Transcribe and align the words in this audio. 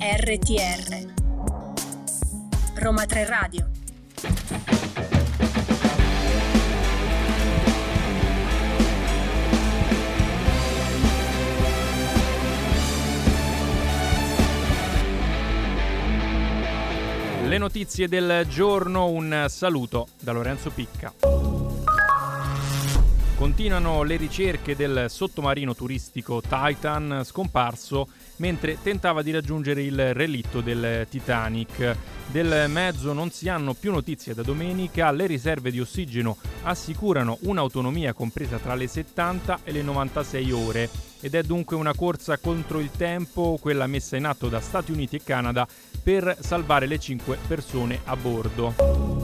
RTR 0.00 1.12
Roma 2.76 3.04
3 3.04 3.24
Radio 3.24 3.68
Le 17.44 17.58
notizie 17.58 18.06
del 18.06 18.46
giorno, 18.48 19.08
un 19.08 19.46
saluto 19.48 20.06
da 20.20 20.30
Lorenzo 20.30 20.70
Picca. 20.70 21.37
Continuano 23.38 24.02
le 24.02 24.16
ricerche 24.16 24.74
del 24.74 25.06
sottomarino 25.08 25.72
turistico 25.72 26.42
Titan 26.42 27.22
scomparso 27.24 28.08
mentre 28.38 28.78
tentava 28.82 29.22
di 29.22 29.30
raggiungere 29.30 29.80
il 29.84 30.12
relitto 30.12 30.60
del 30.60 31.06
Titanic. 31.08 31.96
Del 32.32 32.68
mezzo 32.68 33.12
non 33.12 33.30
si 33.30 33.48
hanno 33.48 33.74
più 33.74 33.92
notizie 33.92 34.34
da 34.34 34.42
domenica, 34.42 35.12
le 35.12 35.26
riserve 35.26 35.70
di 35.70 35.78
ossigeno 35.78 36.36
assicurano 36.64 37.38
un'autonomia 37.42 38.12
compresa 38.12 38.58
tra 38.58 38.74
le 38.74 38.88
70 38.88 39.60
e 39.62 39.70
le 39.70 39.82
96 39.82 40.50
ore 40.50 40.90
ed 41.20 41.36
è 41.36 41.42
dunque 41.44 41.76
una 41.76 41.94
corsa 41.94 42.38
contro 42.38 42.80
il 42.80 42.90
tempo, 42.90 43.56
quella 43.60 43.86
messa 43.86 44.16
in 44.16 44.24
atto 44.24 44.48
da 44.48 44.60
Stati 44.60 44.90
Uniti 44.90 45.14
e 45.14 45.22
Canada 45.22 45.64
per 46.02 46.36
salvare 46.40 46.86
le 46.86 46.98
5 46.98 47.38
persone 47.46 48.00
a 48.02 48.16
bordo. 48.16 49.17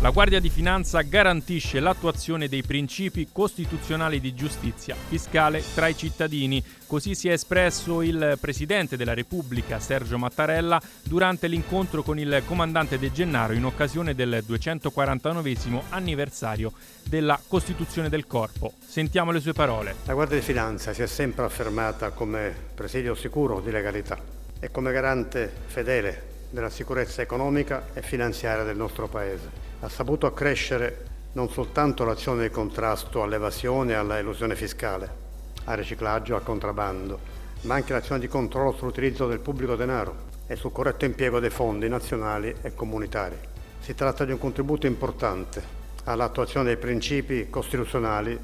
La 0.00 0.10
Guardia 0.10 0.38
di 0.38 0.48
Finanza 0.48 1.00
garantisce 1.02 1.80
l'attuazione 1.80 2.46
dei 2.46 2.62
principi 2.62 3.30
costituzionali 3.32 4.20
di 4.20 4.32
giustizia 4.32 4.94
fiscale 4.94 5.60
tra 5.74 5.88
i 5.88 5.96
cittadini. 5.96 6.62
Così 6.86 7.16
si 7.16 7.28
è 7.28 7.32
espresso 7.32 8.00
il 8.02 8.38
Presidente 8.40 8.96
della 8.96 9.12
Repubblica, 9.12 9.80
Sergio 9.80 10.16
Mattarella, 10.16 10.80
durante 11.02 11.48
l'incontro 11.48 12.04
con 12.04 12.16
il 12.16 12.44
Comandante 12.46 12.96
De 12.96 13.10
Gennaro 13.10 13.54
in 13.54 13.64
occasione 13.64 14.14
del 14.14 14.44
249 14.46 15.56
anniversario 15.88 16.72
della 17.02 17.40
Costituzione 17.44 18.08
del 18.08 18.28
Corpo. 18.28 18.74
Sentiamo 18.78 19.32
le 19.32 19.40
sue 19.40 19.52
parole. 19.52 19.96
La 20.04 20.14
Guardia 20.14 20.38
di 20.38 20.44
Finanza 20.44 20.92
si 20.92 21.02
è 21.02 21.08
sempre 21.08 21.44
affermata 21.44 22.10
come 22.10 22.54
presidio 22.72 23.16
sicuro 23.16 23.60
di 23.60 23.72
legalità 23.72 24.16
e 24.60 24.70
come 24.70 24.92
garante 24.92 25.52
fedele 25.66 26.36
della 26.50 26.70
sicurezza 26.70 27.22
economica 27.22 27.88
e 27.92 28.02
finanziaria 28.02 28.64
del 28.64 28.76
nostro 28.76 29.06
Paese 29.06 29.66
ha 29.80 29.88
saputo 29.88 30.26
accrescere 30.26 31.06
non 31.32 31.50
soltanto 31.50 32.04
l'azione 32.04 32.42
di 32.42 32.50
contrasto 32.50 33.22
all'evasione 33.22 33.92
e 33.92 33.96
alla 33.96 34.54
fiscale, 34.54 35.26
al 35.64 35.76
riciclaggio, 35.76 36.34
al 36.34 36.42
contrabbando, 36.42 37.20
ma 37.62 37.74
anche 37.74 37.92
l'azione 37.92 38.20
di 38.20 38.28
controllo 38.28 38.72
sull'utilizzo 38.72 39.26
del 39.26 39.40
pubblico 39.40 39.76
denaro 39.76 40.26
e 40.46 40.56
sul 40.56 40.72
corretto 40.72 41.04
impiego 41.04 41.38
dei 41.38 41.50
fondi 41.50 41.88
nazionali 41.88 42.54
e 42.62 42.74
comunitari. 42.74 43.36
Si 43.80 43.94
tratta 43.94 44.24
di 44.24 44.32
un 44.32 44.38
contributo 44.38 44.86
importante 44.86 45.62
all'attuazione 46.04 46.66
dei 46.66 46.76
principi 46.78 47.48
costituzionali 47.50 48.38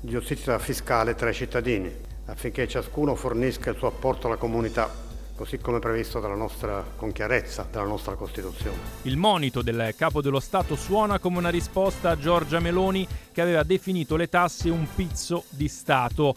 di 0.00 0.10
giustizia 0.10 0.58
fiscale 0.58 1.14
tra 1.14 1.28
i 1.28 1.34
cittadini, 1.34 1.94
affinché 2.26 2.66
ciascuno 2.66 3.14
fornisca 3.14 3.70
il 3.70 3.76
suo 3.76 3.88
apporto 3.88 4.26
alla 4.26 4.36
comunità 4.36 5.10
così 5.34 5.58
come 5.58 5.78
previsto 5.78 6.20
nostra, 6.34 6.84
con 6.96 7.12
chiarezza 7.12 7.66
dalla 7.70 7.86
nostra 7.86 8.14
Costituzione. 8.14 8.76
Il 9.02 9.16
monito 9.16 9.62
del 9.62 9.94
Capo 9.96 10.20
dello 10.20 10.40
Stato 10.40 10.76
suona 10.76 11.18
come 11.18 11.38
una 11.38 11.48
risposta 11.48 12.10
a 12.10 12.18
Giorgia 12.18 12.60
Meloni 12.60 13.06
che 13.32 13.40
aveva 13.40 13.62
definito 13.62 14.16
le 14.16 14.28
tasse 14.28 14.70
un 14.70 14.86
pizzo 14.94 15.44
di 15.48 15.68
Stato. 15.68 16.34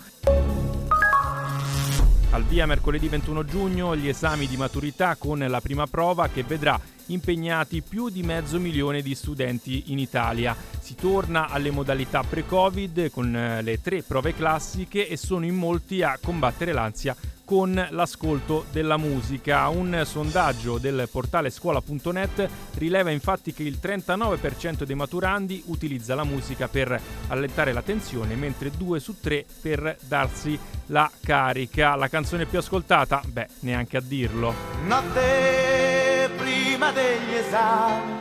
Al 2.32 2.44
via 2.44 2.66
mercoledì 2.66 3.08
21 3.08 3.46
giugno 3.46 3.96
gli 3.96 4.10
esami 4.10 4.48
di 4.48 4.58
maturità 4.58 5.16
con 5.16 5.40
la 5.40 5.62
prima 5.62 5.88
prova 5.88 6.28
che 6.28 6.44
vedrà 6.44 6.78
impegnati 7.08 7.82
più 7.82 8.10
di 8.10 8.24
mezzo 8.24 8.60
milione 8.60 9.02
di 9.02 9.16
studenti 9.16 9.92
in 9.92 10.00
Italia. 10.00 10.56
Si 10.80 10.96
torna 10.96 11.48
alle 11.50 11.72
modalità 11.72 12.24
pre-Covid 12.24 13.10
con 13.12 13.34
eh, 13.36 13.62
le 13.62 13.82
tre 13.82 14.04
prove 14.04 14.34
classiche 14.34 15.08
e 15.08 15.16
sono 15.16 15.46
in 15.46 15.56
molti 15.56 16.02
a 16.02 16.18
combattere 16.22 16.74
l'ansia 16.74 17.16
con 17.46 17.88
l'ascolto 17.92 18.66
della 18.72 18.98
musica. 18.98 19.68
Un 19.70 20.02
sondaggio 20.06 20.78
del 20.78 21.08
portale 21.10 21.50
scuola.net 21.50 22.50
rileva 22.74 23.12
infatti 23.12 23.54
che 23.54 23.64
il 23.64 23.78
39% 23.82 24.84
dei 24.84 24.96
maturandi 24.96 25.64
utilizza 25.68 26.16
la 26.16 26.24
musica 26.24 26.68
per 26.68 27.00
allentare 27.28 27.72
la 27.72 27.82
tensione, 27.82 28.36
mentre 28.36 28.72
2 28.72 29.00
su 29.00 29.20
3 29.22 29.46
per 29.62 29.98
darsi 30.02 30.60
la 30.88 31.10
carica. 31.24 31.96
La 31.96 32.10
canzone 32.10 32.46
più 32.46 32.58
ascoltata? 32.58 33.22
Beh, 33.26 33.48
neanche 33.60 33.98
a 33.98 34.02
dirlo. 34.02 34.54
Notte 34.86 36.30
prima 36.36 36.92
degli 36.92 37.34
esami, 37.36 38.12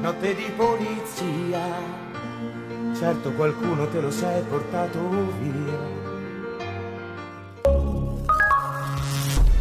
notte 0.00 0.34
di 0.34 0.52
polizia. 0.54 2.06
Certo 2.96 3.32
qualcuno 3.32 3.88
te 3.88 4.00
lo 4.00 4.10
sei 4.10 4.42
portato 4.42 4.98
via 5.40 6.07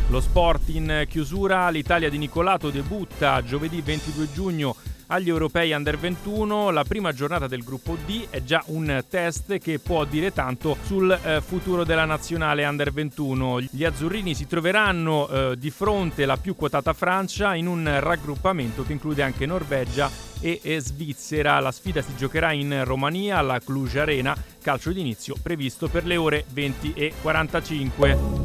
Lo 0.09 0.21
sport 0.21 0.69
in 0.69 1.05
chiusura, 1.09 1.67
l'Italia 1.69 2.09
di 2.09 2.17
Nicolato 2.17 2.69
debutta 2.69 3.43
giovedì 3.43 3.81
22 3.81 4.31
giugno 4.31 4.75
agli 5.07 5.27
europei 5.27 5.73
under 5.73 5.97
21. 5.97 6.69
La 6.69 6.85
prima 6.85 7.11
giornata 7.11 7.47
del 7.47 7.61
gruppo 7.61 7.97
D 8.05 8.27
è 8.29 8.41
già 8.41 8.63
un 8.67 9.03
test 9.09 9.57
che 9.57 9.79
può 9.79 10.05
dire 10.05 10.31
tanto 10.31 10.77
sul 10.83 11.11
eh, 11.11 11.41
futuro 11.41 11.83
della 11.83 12.05
nazionale 12.05 12.65
under 12.65 12.93
21. 12.93 13.59
Gli 13.69 13.83
azzurrini 13.83 14.33
si 14.33 14.47
troveranno 14.47 15.27
eh, 15.27 15.55
di 15.57 15.69
fronte 15.71 16.23
alla 16.23 16.37
più 16.37 16.55
quotata 16.55 16.93
Francia 16.93 17.53
in 17.55 17.67
un 17.67 17.99
raggruppamento 17.99 18.83
che 18.85 18.93
include 18.93 19.23
anche 19.23 19.45
Norvegia 19.45 20.09
e, 20.39 20.61
e 20.63 20.79
Svizzera. 20.79 21.59
La 21.59 21.73
sfida 21.73 22.01
si 22.01 22.15
giocherà 22.15 22.53
in 22.53 22.83
Romania 22.85 23.39
alla 23.39 23.59
Cluj 23.59 23.97
Arena, 23.97 24.35
calcio 24.61 24.93
d'inizio 24.93 25.35
previsto 25.43 25.89
per 25.89 26.05
le 26.05 26.15
ore 26.15 26.45
20 26.49 26.93
e 26.93 27.13
45. 27.21 28.36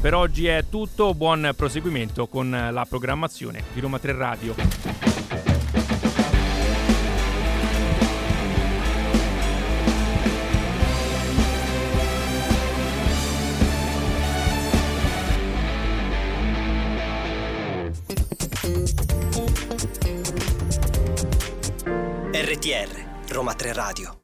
Per 0.00 0.14
oggi 0.14 0.46
è 0.46 0.64
tutto, 0.70 1.12
buon 1.12 1.52
proseguimento 1.54 2.26
con 2.26 2.48
la 2.48 2.86
programmazione 2.88 3.64
di 3.74 3.80
Roma 3.80 3.98
3 3.98 4.12
Radio. 4.12 4.54
RTR 22.32 23.04
Roma 23.28 23.54
3 23.54 23.72
Radio 23.74 24.14